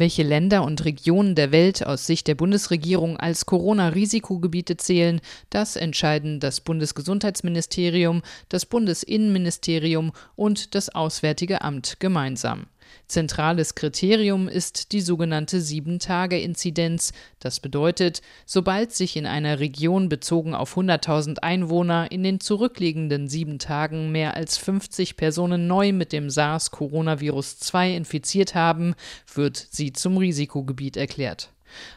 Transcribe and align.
Welche 0.00 0.22
Länder 0.22 0.64
und 0.64 0.86
Regionen 0.86 1.34
der 1.34 1.52
Welt 1.52 1.84
aus 1.84 2.06
Sicht 2.06 2.26
der 2.26 2.34
Bundesregierung 2.34 3.18
als 3.18 3.44
Corona-Risikogebiete 3.44 4.78
zählen, 4.78 5.20
das 5.50 5.76
entscheiden 5.76 6.40
das 6.40 6.62
Bundesgesundheitsministerium, 6.62 8.22
das 8.48 8.64
Bundesinnenministerium 8.64 10.12
und 10.36 10.74
das 10.74 10.88
Auswärtige 10.88 11.60
Amt 11.60 12.00
gemeinsam. 12.00 12.64
Zentrales 13.06 13.74
Kriterium 13.74 14.48
ist 14.48 14.92
die 14.92 15.00
sogenannte 15.00 15.60
Sieben-Tage-Inzidenz. 15.60 17.12
Das 17.38 17.60
bedeutet, 17.60 18.22
sobald 18.46 18.92
sich 18.92 19.16
in 19.16 19.26
einer 19.26 19.58
Region 19.60 20.08
bezogen 20.08 20.54
auf 20.54 20.76
100.000 20.76 21.38
Einwohner 21.38 22.10
in 22.10 22.22
den 22.22 22.40
zurückliegenden 22.40 23.28
sieben 23.28 23.58
Tagen 23.58 24.12
mehr 24.12 24.34
als 24.34 24.58
50 24.58 25.16
Personen 25.16 25.66
neu 25.66 25.92
mit 25.92 26.12
dem 26.12 26.28
SARS-Coronavirus-2 26.28 27.96
infiziert 27.96 28.54
haben, 28.54 28.94
wird 29.34 29.66
sie 29.70 29.92
zum 29.92 30.16
Risikogebiet 30.16 30.96
erklärt. 30.96 31.50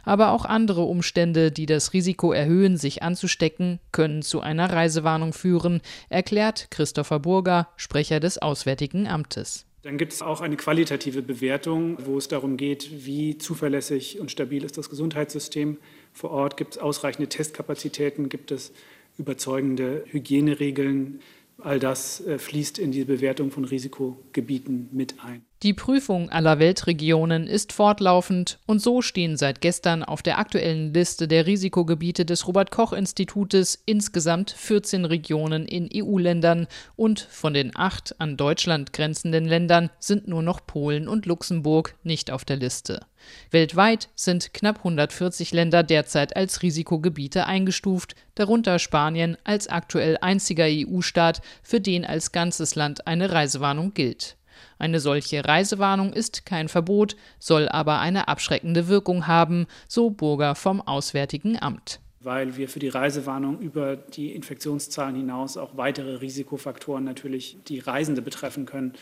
Aber 0.04 0.32
auch 0.32 0.46
andere 0.46 0.84
Umstände, 0.84 1.52
die 1.52 1.66
das 1.66 1.94
Risiko 1.94 2.32
erhöhen, 2.32 2.78
sich 2.78 3.04
anzustecken, 3.04 3.80
können 3.92 4.22
zu 4.22 4.42
einer 4.42 4.72
Reisewarnung 4.72 5.34
führen, 5.34 5.82
erklärt 6.10 6.68
Christopher 6.72 7.20
Burger, 7.20 7.68
Sprecher 7.76 8.20
des 8.20 8.38
Auswärtigen 8.38 9.08
Amtes. 9.08 9.66
Dann 9.84 9.98
gibt 9.98 10.14
es 10.14 10.22
auch 10.22 10.40
eine 10.40 10.56
qualitative 10.56 11.22
Bewertung, 11.22 11.98
wo 12.06 12.18
es 12.18 12.30
darum 12.30 12.56
geht, 12.56 13.06
wie 13.06 13.38
zuverlässig 13.38 14.18
und 14.18 14.32
stabil 14.32 14.64
ist 14.64 14.78
das 14.78 14.90
Gesundheitssystem 14.90 15.78
vor 16.14 16.32
Ort. 16.32 16.56
Gibt 16.56 16.76
es 16.76 16.82
ausreichende 16.82 17.28
Testkapazitäten? 17.28 18.30
Gibt 18.30 18.52
es 18.52 18.72
überzeugende 19.18 20.06
Hygieneregeln? 20.08 21.20
All 21.58 21.80
das 21.80 22.26
äh, 22.26 22.40
fließt 22.40 22.80
in 22.80 22.94
die 22.94 23.04
Bewertung 23.04 23.52
von 23.52 23.66
Risikogebieten 23.66 24.88
mit 24.94 25.16
ein. 25.22 25.44
Die 25.64 25.74
Prüfung 25.74 26.30
aller 26.30 26.60
Weltregionen 26.60 27.48
ist 27.48 27.72
fortlaufend 27.72 28.60
und 28.66 28.82
so 28.82 29.02
stehen 29.02 29.38
seit 29.38 29.62
gestern 29.62 30.04
auf 30.04 30.22
der 30.22 30.38
aktuellen 30.38 30.94
Liste 30.94 31.26
der 31.30 31.46
Risikogebiete 31.46 32.26
des 32.26 32.50
Robert 32.50 32.70
Koch 32.70 32.92
Institutes 32.92 33.82
insgesamt 33.86 34.52
14 34.52 35.06
Regionen 35.06 35.66
in 35.66 35.88
EU-Ländern 35.96 36.68
und 36.98 37.22
von 37.22 37.54
den 37.54 37.72
acht 37.78 38.20
an 38.20 38.36
Deutschland 38.36 38.92
grenzenden 38.92 39.46
Ländern 39.46 39.90
sind 40.00 40.28
nur 40.28 40.44
noch 40.44 40.66
Polen 40.68 41.08
und 41.08 41.28
Luxemburg 41.28 41.96
nicht 42.04 42.30
auf 42.30 42.44
der 42.44 42.58
Liste. 42.58 43.06
Weltweit 43.50 44.10
sind 44.16 44.54
knapp 44.54 44.80
140 44.80 45.54
Länder 45.54 45.82
derzeit 45.82 46.36
als 46.36 46.62
Risikogebiete 46.62 47.46
eingestuft, 47.46 48.16
darunter 48.36 48.80
Spanien 48.80 49.38
als 49.46 49.70
aktuell 49.70 50.18
einziger 50.20 50.66
EU-Staat, 50.68 51.42
für 51.62 51.80
den 51.80 52.04
als 52.04 52.34
ganzes 52.34 52.76
Land 52.76 53.08
eine 53.08 53.32
Reisewarnung 53.32 53.94
gilt. 53.94 54.36
Eine 54.78 55.00
solche 55.00 55.46
Reisewarnung 55.46 56.14
ist 56.14 56.46
kein 56.46 56.70
Verbot, 56.70 57.16
soll 57.40 57.68
aber 57.70 58.00
eine 58.00 58.28
abschreckende 58.28 58.88
Wirkung 58.88 59.28
haben, 59.28 59.68
so 59.88 60.10
Burger 60.10 60.56
vom 60.56 60.82
Auswärtigen 60.82 61.62
Amt. 61.62 62.00
Weil 62.20 62.56
wir 62.56 62.70
für 62.70 62.80
die 62.80 62.90
Reisewarnung 62.90 63.60
über 63.60 63.98
die 63.98 64.32
Infektionszahlen 64.32 65.16
hinaus 65.16 65.58
auch 65.58 65.76
weitere 65.76 66.16
Risikofaktoren 66.16 67.04
natürlich 67.04 67.58
die 67.68 67.80
Reisende 67.80 68.22
betreffen 68.22 68.66
können 68.66 68.94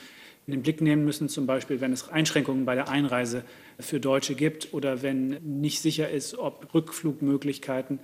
in 0.47 0.53
den 0.53 0.63
Blick 0.63 0.81
nehmen 0.81 1.05
müssen, 1.05 1.29
zum 1.29 1.45
Beispiel 1.45 1.81
wenn 1.81 1.93
es 1.93 2.09
Einschränkungen 2.09 2.65
bei 2.65 2.75
der 2.75 2.89
Einreise 2.89 3.43
für 3.79 3.99
Deutsche 3.99 4.35
gibt 4.35 4.73
oder 4.73 5.01
wenn 5.01 5.37
nicht 5.43 5.81
sicher 5.81 6.09
ist, 6.09 6.37
ob 6.37 6.73
Rückflugmöglichkeiten 6.73 7.99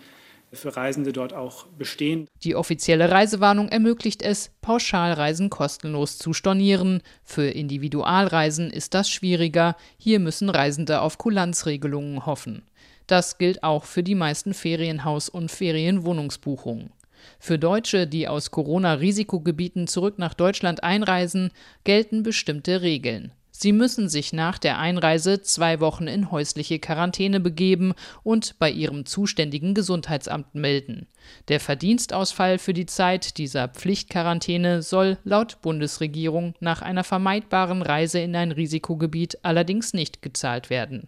für 0.53 0.75
Reisende 0.75 1.11
dort 1.11 1.33
auch 1.33 1.65
bestehen. 1.67 2.27
Die 2.43 2.55
offizielle 2.55 3.11
Reisewarnung 3.11 3.69
ermöglicht 3.69 4.21
es, 4.21 4.51
Pauschalreisen 4.61 5.49
kostenlos 5.49 6.17
zu 6.17 6.33
stornieren. 6.33 7.01
Für 7.23 7.47
Individualreisen 7.47 8.71
ist 8.71 8.93
das 8.93 9.09
schwieriger. 9.09 9.75
Hier 9.97 10.19
müssen 10.19 10.49
Reisende 10.49 11.01
auf 11.01 11.17
Kulanzregelungen 11.17 12.25
hoffen. 12.25 12.63
Das 13.07 13.37
gilt 13.37 13.63
auch 13.63 13.85
für 13.85 14.03
die 14.03 14.15
meisten 14.15 14.53
Ferienhaus- 14.53 15.29
und 15.29 15.49
Ferienwohnungsbuchungen. 15.49 16.91
Für 17.39 17.57
Deutsche, 17.57 18.07
die 18.07 18.27
aus 18.27 18.51
Corona-Risikogebieten 18.51 19.87
zurück 19.87 20.19
nach 20.19 20.33
Deutschland 20.33 20.83
einreisen, 20.83 21.51
gelten 21.83 22.23
bestimmte 22.23 22.81
Regeln. 22.81 23.31
Sie 23.59 23.71
müssen 23.71 24.07
sich 24.07 24.33
nach 24.33 24.59
der 24.59 24.77
Einreise 24.77 25.41
zwei 25.41 25.79
Wochen 25.79 26.05
in 26.05 26.29
häusliche 26.29 26.77
Quarantäne 26.77 27.39
begeben 27.39 27.95
und 28.21 28.53
bei 28.59 28.69
ihrem 28.69 29.07
zuständigen 29.07 29.73
Gesundheitsamt 29.73 30.53
melden. 30.53 31.07
Der 31.47 31.59
Verdienstausfall 31.59 32.59
für 32.59 32.75
die 32.75 32.85
Zeit 32.85 33.39
dieser 33.39 33.67
Pflichtquarantäne 33.67 34.83
soll 34.83 35.17
laut 35.23 35.59
Bundesregierung 35.63 36.53
nach 36.59 36.83
einer 36.83 37.03
vermeidbaren 37.03 37.81
Reise 37.81 38.19
in 38.19 38.35
ein 38.35 38.51
Risikogebiet 38.51 39.39
allerdings 39.41 39.91
nicht 39.91 40.21
gezahlt 40.21 40.69
werden. 40.69 41.07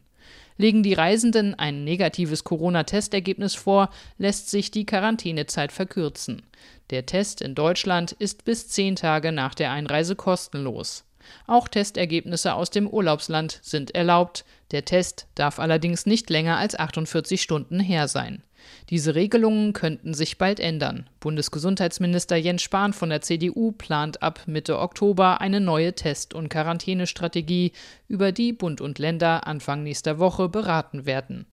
Legen 0.57 0.81
die 0.81 0.95
Reisenden 0.95 1.53
ein 1.53 1.83
negatives 1.83 2.43
Corona-Testergebnis 2.43 3.53
vor, 3.53 3.91
lässt 4.17 4.49
sich 4.49 4.71
die 4.71 4.87
Quarantänezeit 4.87 5.71
verkürzen. 5.71 6.41
Der 6.89 7.05
Test 7.05 7.43
in 7.43 7.53
Deutschland 7.53 8.13
ist 8.13 8.43
bis 8.43 8.69
zehn 8.69 8.95
Tage 8.95 9.31
nach 9.31 9.53
der 9.53 9.71
Einreise 9.71 10.15
kostenlos. 10.15 11.05
Auch 11.47 11.67
Testergebnisse 11.67 12.53
aus 12.53 12.69
dem 12.69 12.87
Urlaubsland 12.87 13.59
sind 13.61 13.95
erlaubt. 13.95 14.45
Der 14.71 14.85
Test 14.85 15.27
darf 15.35 15.59
allerdings 15.59 16.05
nicht 16.05 16.29
länger 16.29 16.57
als 16.57 16.77
48 16.77 17.41
Stunden 17.41 17.79
her 17.79 18.07
sein. 18.07 18.43
Diese 18.89 19.15
Regelungen 19.15 19.73
könnten 19.73 20.13
sich 20.13 20.37
bald 20.37 20.59
ändern. 20.59 21.07
Bundesgesundheitsminister 21.19 22.35
Jens 22.35 22.61
Spahn 22.61 22.93
von 22.93 23.09
der 23.09 23.21
CDU 23.21 23.71
plant 23.71 24.21
ab 24.21 24.41
Mitte 24.47 24.79
Oktober 24.79 25.41
eine 25.41 25.59
neue 25.59 25.93
Test- 25.93 26.33
und 26.33 26.49
Quarantänestrategie, 26.49 27.71
über 28.07 28.31
die 28.31 28.53
Bund 28.53 28.81
und 28.81 28.99
Länder 28.99 29.47
Anfang 29.47 29.83
nächster 29.83 30.19
Woche 30.19 30.49
beraten 30.49 31.05
werden. 31.05 31.45